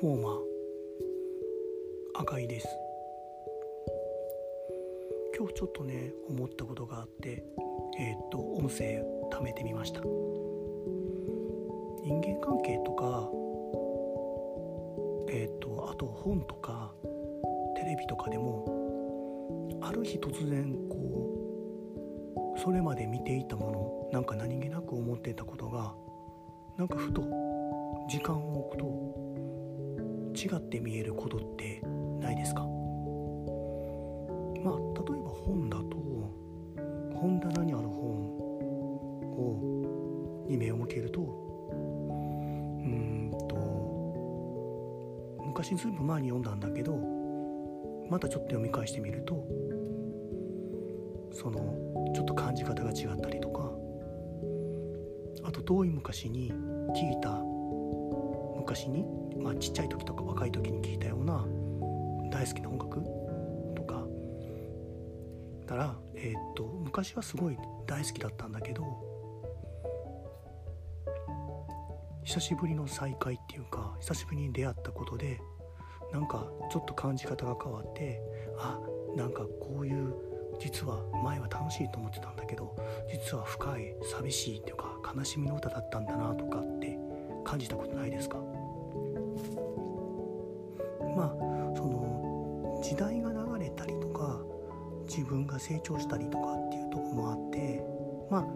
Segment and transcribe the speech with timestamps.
[0.00, 0.38] フォーマー
[2.20, 2.68] 赤井です。
[5.36, 7.42] 今日ちょっとね思ったことがあって
[7.98, 10.00] えー、っと音声貯めてみました。
[10.02, 10.08] 人
[12.20, 13.28] 間関係とか
[15.32, 16.92] えー、っとあと本とか
[17.74, 25.92] テレビとかでもある日突然こうそれまで見ていたものなんか何気なく思ってたことが
[26.76, 27.22] なんかふと
[28.08, 29.27] 時間を置くと
[30.38, 31.82] 違って見えることって
[32.20, 32.62] ないですか？
[34.62, 35.96] まあ例えば本だと
[37.14, 37.90] 本棚にある本
[39.36, 41.24] をに目を向けるとう
[42.86, 43.56] んと
[45.44, 46.96] 昔ずいぶん前に読んだんだけど
[48.08, 49.44] またちょっと読み返してみると
[51.32, 51.58] その
[52.14, 53.70] ちょっと感じ方が違ったりとか
[55.44, 56.52] あと遠い昔に
[56.94, 57.42] 聞いた
[58.68, 59.06] 昔に、
[59.38, 61.42] まあ、ちっちゃい時とか若い時に聞いたような
[62.30, 63.02] 大好きな音楽
[63.74, 64.04] とか
[65.66, 68.84] だら、えー、っと昔はすごい大好きだったんだけど
[72.24, 75.40] 久しぶりの再会っていうか久しぶりに出会ったことで
[76.12, 78.20] なんかちょっと感じ方が変わって
[78.58, 78.78] あ
[79.16, 80.14] なんかこういう
[80.60, 82.76] 実は前は楽しいと思ってたんだけど
[83.10, 86.98] 実は深い寂しいっていうか悲しみの歌だったんだなとかって
[87.46, 88.36] 感じたことないですか？
[91.18, 91.28] まあ
[91.76, 94.40] その時代が流れたりとか
[95.08, 97.82] 自分が成長したりとかっていうとこもあって
[98.30, 98.46] まあ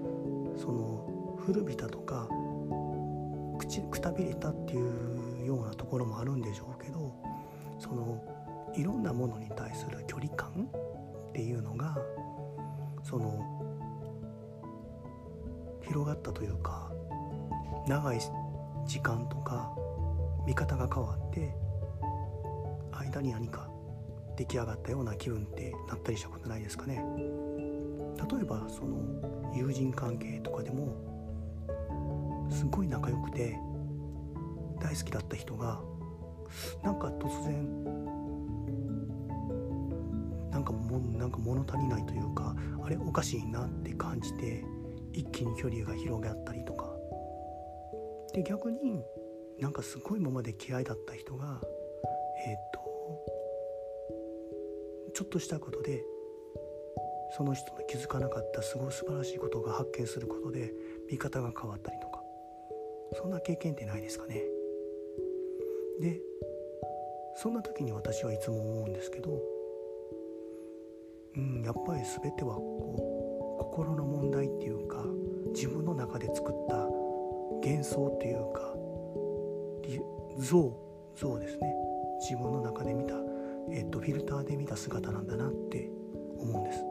[0.56, 2.28] その古びたとか
[3.90, 7.12] くたびれたっていうようなところもあるんでしょうけど
[7.78, 8.22] その
[8.74, 10.68] いろんなものに対する距離感
[11.28, 11.96] っていうのが
[13.02, 13.42] その
[15.82, 16.90] 広がったというか
[17.86, 18.20] 長い
[18.86, 19.70] 時間とか
[20.46, 21.54] 見方が変わって
[22.92, 23.68] 間に何か
[24.36, 27.04] 出来上がったような気分ってなったりしたことないですかね。
[28.30, 31.12] 例えばその友人関係とかでも
[32.50, 33.58] すごい仲良くて
[34.80, 35.80] 大好きだった人が
[36.82, 37.84] なんか突然
[40.50, 42.54] なんかもなんか物足りないというか
[42.84, 44.64] あれおかしいなって感じて
[45.12, 46.92] 一気に距離が広がったりとか。
[48.32, 49.04] で逆に
[49.58, 51.60] なんかすごいままで嫌いだった人が
[52.46, 52.81] えっ、ー、と
[55.22, 56.04] ちょっとしたことで
[57.36, 60.72] その人の気づかなかったすごい素晴らしいことが発見することで
[61.08, 62.20] 見方が変わったりとか。
[63.12, 64.42] そんな経験ってないですかね。
[66.00, 66.20] で
[67.36, 69.40] そんな時に私はいつも思うんですけど
[71.36, 75.04] うんやっぱり全てはこう心の問題っていうか
[75.54, 76.76] 自分の中で作った
[77.64, 78.74] 幻想っていうか
[80.40, 80.76] 像
[81.14, 81.72] 像ですね。
[82.18, 83.14] 自分の中で見た、
[83.70, 85.90] えっと、フィルターで見た姿なんだなって
[86.38, 86.84] 思うんです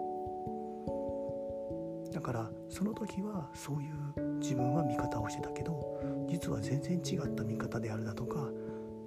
[2.14, 8.48] だからその時はそういう自分は見方をしてたけど実は全然違った見方であるだとか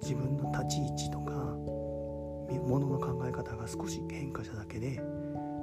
[0.03, 5.01] 自分の立ち位置とかものの考え方が少し変化しただけで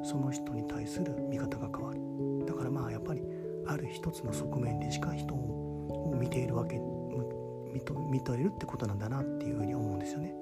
[0.03, 3.21] その人に対する見方が変わるだからまあやっぱり
[3.67, 6.79] ある一つの側面でしか人を見ているわけ
[8.09, 10.35] 見とれるってことなんだなっていうふうに思うんですよね。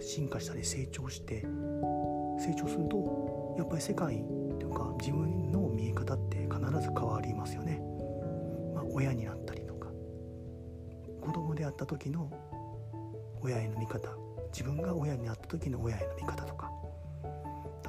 [0.00, 1.42] 進化したり成長して
[2.38, 4.22] 成長するとやっぱり世界
[4.58, 7.80] というか自分の見え方って必ず変わりますよね。
[8.74, 9.88] まあ、親になったりとか
[11.20, 12.30] 子供であった時の
[13.42, 14.08] 親への見方
[14.52, 16.70] 自分が親になった時の親への見方とか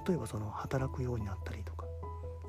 [0.08, 1.86] 例えばその働くようになったりとか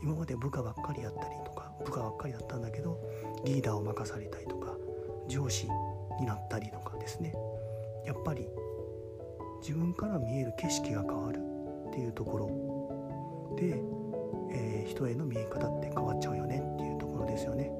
[0.02, 2.98] 今まで部下ばっかりやったりとか部下ばっかりだったんだけど
[3.44, 4.74] リーダーを任されたりとか
[5.28, 5.68] 上司
[6.18, 7.34] になったりとかですね
[8.04, 8.48] やっぱり
[9.60, 11.38] 自分から見える景色が変わる
[11.88, 13.56] っていうところ。
[13.56, 13.82] で、
[14.52, 17.70] えー、人への見え方って変わっちゃうよねっていうところですよね。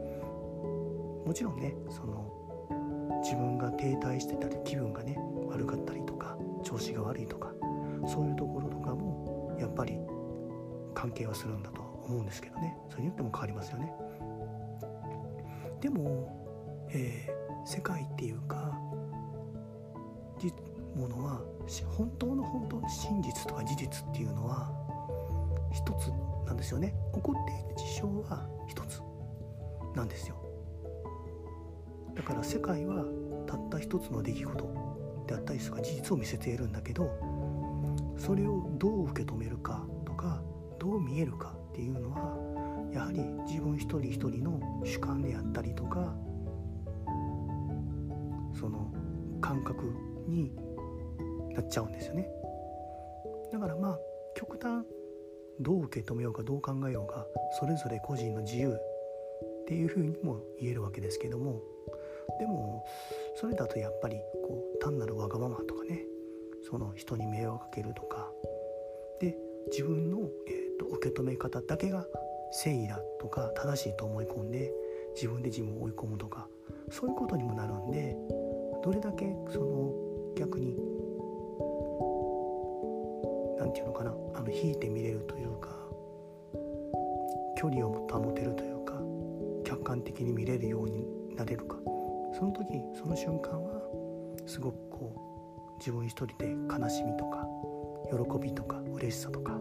[1.25, 2.27] もちろんねその
[3.23, 5.19] 自分が停滞してたり気分がね
[5.49, 7.53] 悪かったりとか調子が悪いとか
[8.06, 9.99] そういうところとかもやっぱり
[10.94, 12.77] 関係はするんだと思うんですけどね。
[12.88, 13.93] それによっても変わりますよね。
[15.81, 18.79] でも、えー、世界っていうか
[21.00, 21.41] ものは
[21.97, 24.70] 本当の本当の真実とか事実っていうのは
[25.73, 26.08] 一つ
[26.47, 26.94] なんですよね。
[27.14, 29.00] 起こっている事象は一つ
[29.94, 30.37] なんですよ。
[32.14, 33.05] だから世界は
[33.47, 34.91] たった一つの出来事
[35.26, 37.08] であったりとか事実を見せているんだけど
[38.19, 40.43] それをどう受け止めるかとか
[40.79, 46.14] どう見えるかっていうのはやはり自分一人一人の主観であったりとか
[48.58, 48.93] その
[49.41, 49.94] 感覚
[50.29, 50.53] に
[51.61, 52.31] っちゃうんですよね。
[53.53, 53.99] だからまあ
[54.35, 54.85] 極端
[55.61, 57.27] どう受け止めようかどう考えようか
[57.59, 61.61] それぞれ個人の自由っていうふうにも言えるわけですけども
[62.39, 62.85] でも
[63.37, 64.17] それだとやっぱり
[64.47, 66.05] こう単なるわがままとかね
[66.69, 68.31] その人に迷惑かけるとか
[69.21, 69.37] で
[69.71, 70.19] 自分の、
[70.49, 72.06] えーと、受け止め方だけが
[72.53, 74.73] 誠意だとか正しいと思い込んで
[75.15, 76.49] 自分で自分を追い込むとか
[76.91, 78.17] そういうことにもなるんで
[78.83, 79.93] どれだけその
[80.37, 80.77] 逆に
[83.61, 84.11] 何て言うのかな？
[84.35, 85.69] あの引いて見れるというか
[87.59, 88.95] 距離を保てるというか
[89.65, 91.77] 客観的に見れるようになれるか。
[92.33, 93.83] その時その瞬間は
[94.47, 95.12] すごくこ
[95.75, 97.47] う自分一人で悲しみとか
[98.11, 99.61] 喜びとか嬉しさとかっ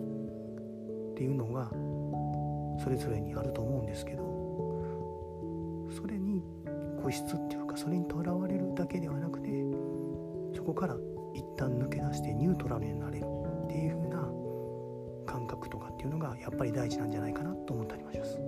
[1.15, 1.69] ていうのが
[2.81, 4.23] それぞれにあると思うんですけど
[5.93, 6.41] それに
[7.01, 9.49] 個室っていうかそれにとらわれるだけではなくて
[10.55, 10.95] そこから
[11.33, 13.28] 一旦抜け出してニュートラルになれる。
[13.79, 14.17] いう風な
[15.25, 18.39] 感覚とかっていうのがやっぱり大事なんじゃないかなと思ったりもします。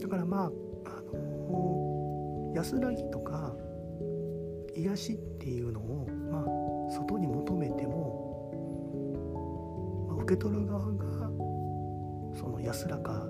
[0.00, 0.46] だからまあ、
[0.86, 3.54] あのー、安らぎとか
[4.74, 6.44] 癒しっていうのを、まあ、
[6.94, 8.50] 外に求めても、
[10.08, 11.30] まあ、受け取る側が
[12.34, 13.26] その安らか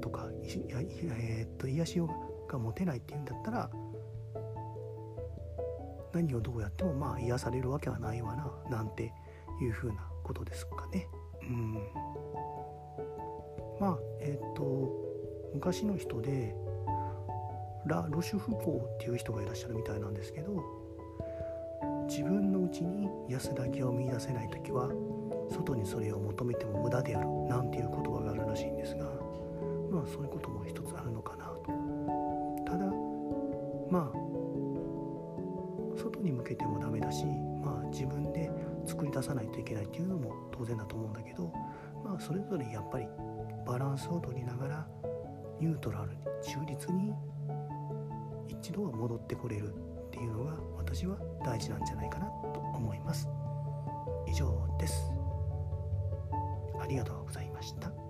[0.00, 0.28] とか
[0.68, 2.00] や、えー、っと癒し
[2.48, 3.70] が持てないっていうんだったら
[6.12, 9.12] 何をどうやってもまあ癒されるわけはないわななんて
[9.60, 11.08] いうふうなことですかね。
[11.42, 11.74] うん、
[13.80, 14.90] まあえっ、と
[15.54, 16.54] 昔の人で
[17.86, 20.64] ラ・ロシュフコーっていう人がいらっしゃるみたいなんですけど
[22.08, 24.88] 自分のうちに安らぎを見いだせない時は
[25.50, 29.04] 外にそれを求めても無駄であるなんていう言葉があるらしいんですが
[29.90, 31.66] まあそういうことも一つあるのかなと
[32.66, 32.86] ただ
[33.90, 34.24] まあ
[35.96, 37.24] 外に向けてもダメだし
[38.94, 41.52] 作り出さないといけないっていうのも当然だと思うんだけど
[42.04, 43.06] まあそれぞれやっぱり
[43.66, 44.86] バランスを取りながら
[45.60, 47.12] ニュートラルに中立に
[48.48, 53.28] 一度は戻ってこれるっていうのが私は大事なんじゃないかなと思います。
[54.28, 54.46] 以上
[54.78, 55.10] です。
[56.80, 58.03] ありがとうございました。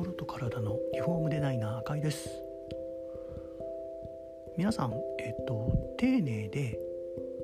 [0.00, 2.30] 心と体のリフォームデザイナー赤井です。
[4.56, 6.78] 皆さんえっと丁寧で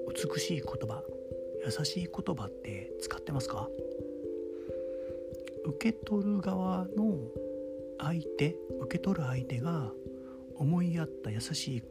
[0.08, 1.02] 美しい言葉
[1.66, 3.68] 優しい言葉って使ってますか？
[5.66, 7.18] 受け取る側の
[7.98, 9.92] 相手受け取る相手が
[10.54, 11.82] 思いやった優しい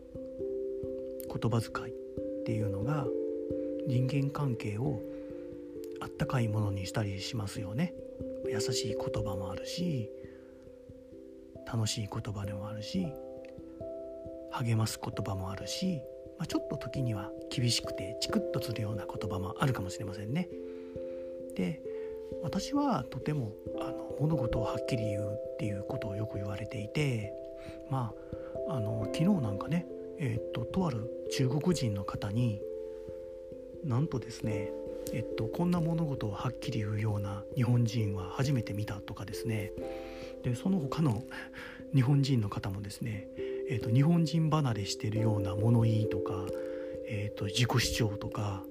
[1.27, 3.05] 言葉遣いっていうのが
[3.85, 4.99] 人間関係を
[5.99, 7.93] あったかいものにしたりしますよね。
[8.47, 10.09] 優しい言葉もあるし
[11.65, 13.07] 楽しい言葉でもあるし
[14.51, 16.01] 励ます言葉もあるし、
[16.37, 20.47] まあ、ちょっと時には厳しくてチクッとするような言葉もあるかもしれませんね。
[21.55, 21.81] で
[22.41, 27.33] 私はとてもあの物事をはっきり言うっていうことをよく言われていて
[27.89, 28.13] ま
[28.67, 29.85] ああの昨日なんかね
[30.19, 32.61] えっととある中国人の方に
[33.83, 34.71] なんとですね
[35.13, 39.71] えっと、こんな物事をはっきり言うような日本人は初めて見たとかですね
[40.45, 41.23] でその他の
[41.93, 43.27] 日本人の方もですね、
[43.69, 46.33] えっと、日本人離れしてるような物言いとか、
[47.07, 48.63] えっと、自己主張とか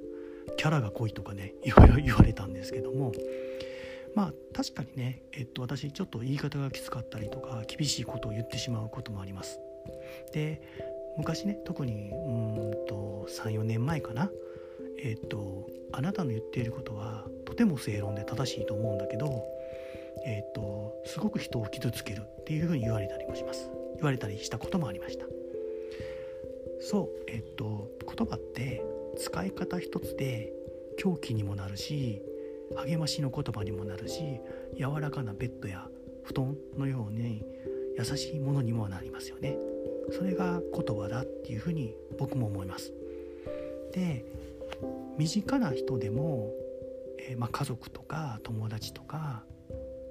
[0.56, 3.12] キャラが濃いとかねいろいろ 言われたんですけども
[4.14, 9.58] まあ確かにね、えっと、私ちょっと言い方がきつかったりとか厳しいことを言ってしまうこともあります。
[10.32, 10.62] で
[11.16, 14.30] 昔ね特にうんと34年前かな
[15.02, 19.44] えっとあなたの言っていることはとても正論で正しいと思うんだけど
[20.24, 23.70] えっとすごく人を傷つけるっていうふうに言われたりもします。
[23.96, 25.26] 言われたりしたこともありました。
[26.80, 28.84] そうえっと言葉って
[29.16, 30.52] 使い方一つで
[30.98, 32.22] 狂気にもなるし
[32.76, 34.40] 励ましの言葉にもなるし
[34.76, 35.88] 柔らかなベッドや
[36.24, 37.44] 布団のように
[37.96, 39.56] 優しいものにもなりますよね。
[40.10, 42.92] それが言葉だっていうふうに僕も思います。
[43.92, 44.24] で
[45.16, 46.52] 身近な人でも、
[47.18, 49.44] えー、まあ、家族とか友達とか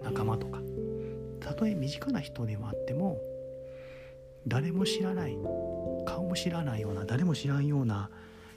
[0.04, 0.60] 仲間とか
[1.40, 3.18] たとえ身近な人でもあっても
[4.48, 5.38] 誰も知らない
[6.06, 8.10] 顔も知らないような誰も知らんような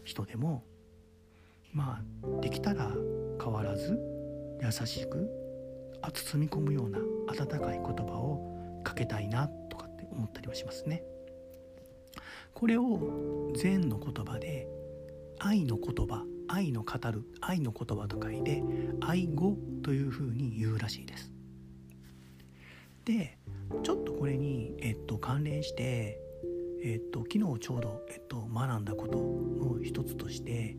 [0.04, 0.64] 人でも
[1.72, 2.90] まあできたら
[3.42, 3.98] 変わらず
[4.62, 5.28] 優しく
[6.12, 6.98] 包み込むような
[7.28, 11.02] 温かい言葉をかけたいなとかって思ったりはしますね。
[12.54, 14.66] これを禅の言葉で
[15.38, 18.62] 愛の言葉愛の語る愛の言葉と書いて
[19.00, 21.35] 愛語というふうに言うらしいです。
[23.06, 23.38] で
[23.84, 26.20] ちょっとこれに、えっと、関連して、
[26.84, 30.76] えっと、昨日ちょうど、えっと、学んだことの一つとして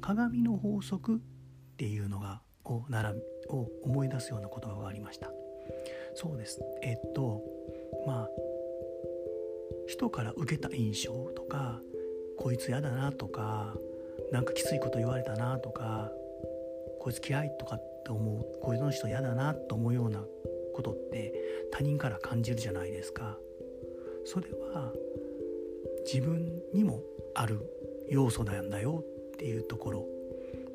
[0.00, 1.18] 鏡の法則っ
[1.76, 5.30] ていうのがを並びを思い出すような言葉がありました。
[6.14, 6.60] そうです。
[6.82, 7.42] えっと
[8.06, 8.28] まあ
[9.86, 11.80] 人から受けた印象とか
[12.38, 13.74] こいつ嫌だなとか
[14.30, 16.12] なんかきついこと言われたなとか
[17.00, 20.22] こいつ嫌いとかって思うこいつの人嫌だなと思うような
[20.78, 21.34] ことって
[21.72, 23.36] 他人から感じるじゃないですか。
[24.24, 24.92] それは
[26.06, 27.02] 自分にも
[27.34, 27.60] ある
[28.08, 30.06] 要素なんだよっていうところ。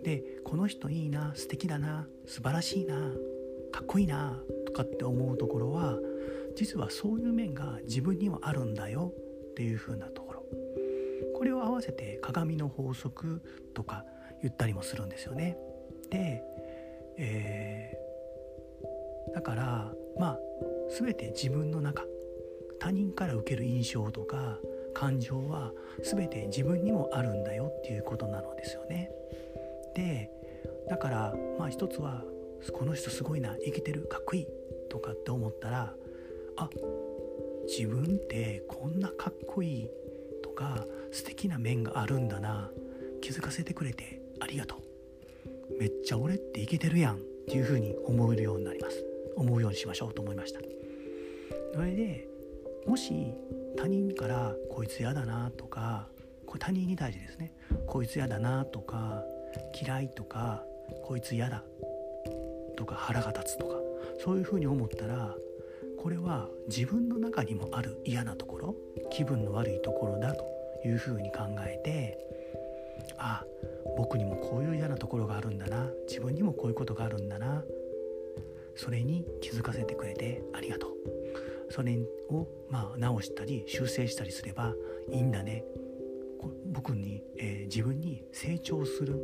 [0.03, 3.13] でこの人いいな素敵だな素晴らしいな
[3.71, 5.97] かっこいいなとかって思うところは
[6.57, 9.13] 実はそういう面が自分にはあるんだよ
[9.51, 10.43] っていう風なところ。
[11.33, 13.41] これを合わせて鏡の法則
[13.73, 14.03] とか
[14.41, 15.57] 言ったりもするんですよね。
[16.09, 16.43] で、
[17.17, 18.02] え、
[19.33, 20.39] だからまあ
[20.99, 22.03] 全て自分の中
[22.79, 24.59] 他人から受ける印象とか
[24.93, 25.71] 感情は
[26.03, 29.09] 全て自分にもあるんだよっていうことなのですよね。
[29.95, 30.29] で
[30.89, 32.23] だからまあ一つは
[32.73, 34.47] この人すごいな生きてるかっこいい
[34.89, 35.93] とかって思ったら
[36.57, 36.69] あ
[37.67, 39.89] 自分ってこんなかっこいい
[40.41, 42.69] とか素敵な面があるんだな
[43.21, 50.59] 気づかせてくれてありがとうめっちゃ俺っていけてるやんっていうふうに思えるようになります思うようにしましょうと思いました。
[51.73, 52.27] それで
[52.85, 53.33] もし
[53.77, 56.07] 他人からこいつ嫌だなとか
[56.45, 57.53] これ他人に対してですね
[57.87, 59.23] こいつ嫌だなとか
[59.81, 60.63] 嫌いとか
[61.03, 61.63] こいつ嫌だ
[62.75, 63.75] とか腹が立つとか
[64.23, 65.35] そういうふうに思ったら
[65.97, 68.75] これは自分の中にもある嫌なところ
[69.09, 70.45] 気分の悪いところだと
[70.85, 72.17] いうふうに考えて
[73.17, 73.43] あ
[73.97, 77.63] 僕にもこういう嫌なところがあるんだな自分にもこういうことがあるんだな
[78.75, 80.91] それに気づかせてくれてありがとう。
[81.69, 81.97] それ
[82.29, 84.73] をまあ直したり修正したりすれば
[85.09, 85.63] いいんだね。
[86.71, 89.19] 僕に、えー、自分に成長する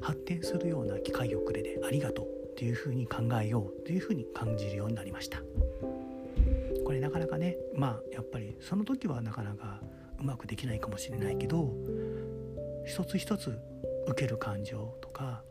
[0.00, 2.40] 発展するような機会をくれてありがとう。
[2.50, 5.42] っていうふうに考えようというふうに感じるようになりました。
[6.84, 9.80] これなかなかねまあやっぱりその時はなかなか
[10.20, 11.72] うまくできないかもしれないけど
[12.84, 13.56] 一つ一つ
[14.08, 15.42] 受ける感情とか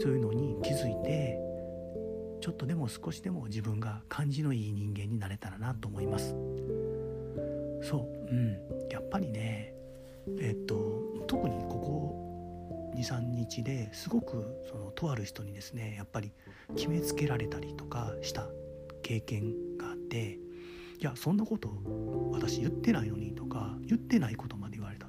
[0.00, 1.38] そういうのに気づいて
[2.46, 6.28] ちょっとでも少しでも自分が感じのいい人間になれたらなと思います。
[7.82, 8.32] そう。
[8.32, 8.52] うん。
[8.88, 9.74] やっぱりね
[10.38, 16.30] えっと特にここ23日ですごくそのとある人にですねやっぱり
[16.76, 18.46] 決めつけられたりとかした
[19.02, 20.38] 経験があってい
[21.00, 21.68] やそんなこと
[22.30, 25.08] 私言ってないのにとか言ってないことまで言われた。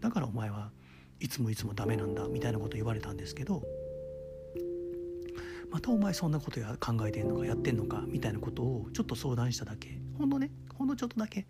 [0.00, 0.70] だからお前は
[1.18, 3.62] いつもいつもダメなんだみたいなこと言われたんですけど
[5.74, 9.98] またお前そんなことや考えてんのかやってんのかみたいなことをちょっと相談しただけ。
[10.16, 11.48] ほんのねほんのちょっとだけ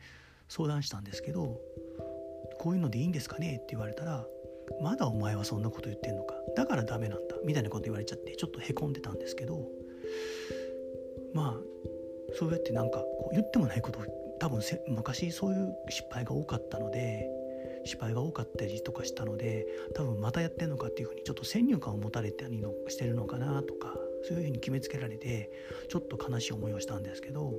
[0.49, 1.61] 相談したんですけど
[2.59, 4.25] こういうのでいいんですかねって言われたら
[4.81, 9.69] まだお前はそんなこと言ってんのかだからダメなんだみたいなこと言われちゃってちょっとへこんでたんですけど
[11.35, 11.55] まあ
[12.39, 14.05] そうやってなんかこう言ってもないことを
[14.41, 17.29] 多分昔そういう失敗が多かったので
[17.85, 23.95] 失敗が多かったりとかしたので多分またやってんのかっていうふうにちょっと先入観を持たれたりのしてるのかなとか
[24.27, 25.51] そういうふうに決めつけられて
[25.89, 27.55] ちょっと悲しい思いをしたんですけど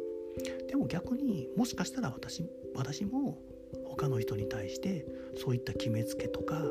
[0.67, 2.45] でも逆にもしかしたら私
[2.75, 3.37] 私も
[3.85, 5.05] 他の人に対して
[5.37, 6.61] そういった決めつけとか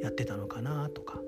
[0.00, 1.20] やってたのかなとか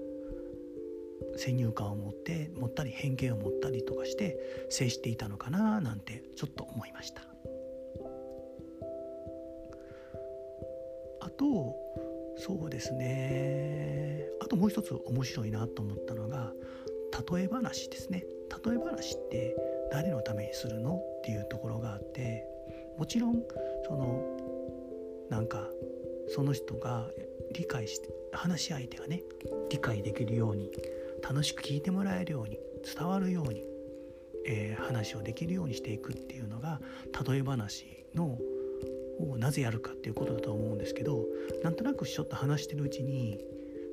[1.37, 4.39] 先入観を持って持ったり偏見を持ったりとかして
[4.71, 7.23] 接していたのかななんてちょっと思いました。
[11.21, 11.77] あと
[12.37, 14.29] そうですね。
[14.41, 16.53] あともう一つ面白いなと思ったのが
[17.33, 18.25] 例え話ですね。
[18.65, 19.57] 例え話って
[19.91, 22.45] 誰のためにするのっていうところがあって
[22.97, 23.43] もちろん
[23.87, 24.25] その
[25.31, 25.69] なんか
[26.29, 27.09] その人が
[27.55, 29.23] 理解して話し相手がね
[29.71, 30.71] 理解できるように
[31.23, 33.65] 楽しく聞いてもらえるように伝わるように、
[34.47, 36.81] えー、話をできるようにしていくっていうのが
[37.29, 38.39] 例え話の
[39.21, 41.25] をなぜやるかっていうことだと思うんですけど
[41.63, 43.39] なんとなくちょっと話してるうちに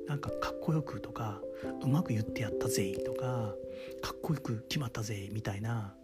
[0.06, 1.40] なんかかっこよくとか
[1.82, 3.54] うまく言ってやったぜとか
[4.02, 5.94] かっこよく決まったぜみたいな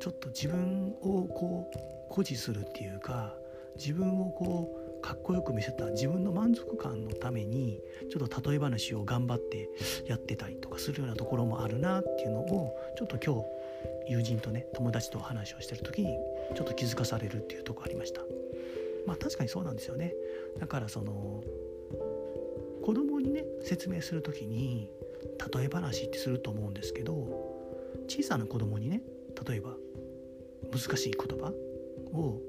[0.00, 1.78] ちょっと自分をこう
[2.08, 3.34] 誇示するっていうか
[3.76, 9.68] 自分をこうかっこよく見せた自分の満足感のためにちょっと例え話を頑張って
[10.06, 13.42] やってたりとかするようなところもあるなっていうのをちょっと今
[14.06, 16.16] 日友人とね友達と話をしてる時に
[16.54, 18.22] ちょっと気づかされるっていうとこありました。
[19.06, 20.14] まあ確かにそうなんですよね。
[20.58, 21.42] だからその
[23.18, 24.88] 供にね説明する時に
[25.54, 27.12] 例え話ってすると思うんですけど
[28.08, 29.02] 小さな子供にね
[29.46, 29.74] 例えば
[30.72, 31.52] 難しい言葉
[32.16, 32.40] を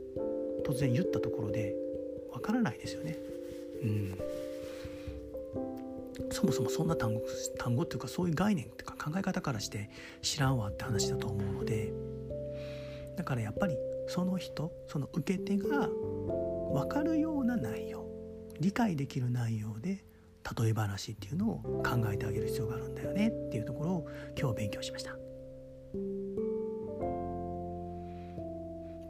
[0.65, 1.75] 突然言ったところで
[2.31, 3.17] わからないですよね。
[3.81, 4.17] うん、
[6.31, 7.21] そもそもそんな単語
[7.57, 9.89] 単語っていうかそういう概念っていうか考え方からして
[10.21, 11.93] 知らんわって話だと思うので
[13.15, 18.05] だからやっぱりその人その受け手が分かるような内容
[18.59, 20.03] 理解できる内容で
[20.57, 24.07] 例え話っていうのを考えてあげる必要があるんだよねっていうところを
[24.39, 25.15] 今日勉強しました。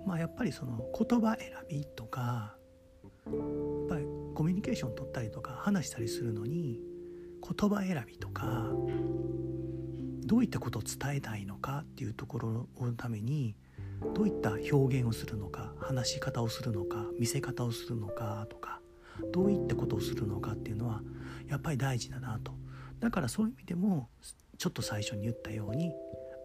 [0.05, 2.55] まあやっぱりその言葉選びとか
[3.27, 6.79] やっぱりコミュニケーション取ったりとか話したりするのに
[7.41, 8.69] 言葉選びとか
[10.25, 13.55] どういったことを伝えたいのかっていうところのために
[14.13, 18.68] どういった表現をするのか話し方をするのか見せ方をするのかとか
[19.31, 21.01] どういったことをするのかっていうのは
[21.47, 22.53] やっぱり大事だなと。
[22.99, 24.09] だからそういう意味でも
[24.57, 25.93] ちょっと最初に言ったように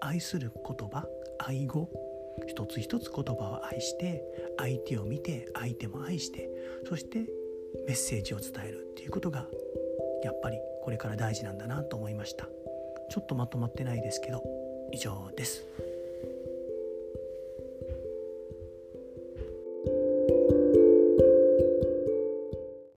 [0.01, 1.05] 愛する言葉
[1.39, 1.89] 愛語
[2.47, 4.23] 一つ一つ言葉を愛して
[4.57, 6.49] 相手を見て相手も愛して
[6.89, 7.27] そして
[7.87, 9.47] メッセージを伝えるっていうことが
[10.23, 12.49] やっぱりこれから大事なんだなと思いました。
[13.11, 14.43] ちょっとまとまってないですけど
[14.93, 15.65] 以上です。